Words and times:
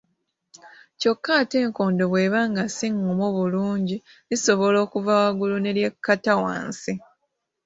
Kyokka 0.99 1.31
ate 1.41 1.57
enkondo 1.65 2.03
bw'eba 2.11 2.41
nga 2.51 2.63
si 2.75 2.85
ngumu 2.95 3.27
bulungi, 3.37 3.97
lisobola 4.29 4.77
okuva 4.85 5.11
waggulu 5.21 5.55
ne 5.59 5.71
lyekkata 5.77 6.33
wansi. 6.43 6.93